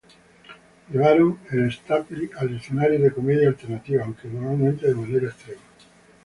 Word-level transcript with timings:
Llevaron 0.89 1.37
el 1.51 1.71
slapstick 1.71 2.35
al 2.37 2.55
escenario 2.57 2.99
de 2.99 3.11
comedia 3.11 3.47
alternativa, 3.49 4.03
aunque 4.03 4.27
normalmente 4.29 4.87
de 4.87 4.95
manera 4.95 5.27
extrema. 5.27 5.61